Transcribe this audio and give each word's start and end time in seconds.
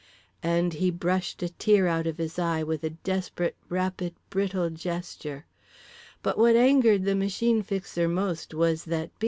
_"and 0.41 0.73
he 0.73 0.89
brushed 0.89 1.43
a 1.43 1.49
tear 1.49 1.85
out 1.87 2.07
of 2.07 2.17
his 2.17 2.39
eye 2.39 2.63
with 2.63 2.83
a 2.83 2.89
desperate 2.89 3.55
rapid 3.69 4.15
brittle 4.31 4.71
gesture…. 4.71 5.45
But 6.23 6.39
what 6.39 6.55
angered 6.55 7.03
the 7.05 7.13
Machine 7.13 7.61
Fixer 7.61 8.07
most 8.07 8.51
was 8.55 8.85
that 8.85 9.09
B. 9.11 9.19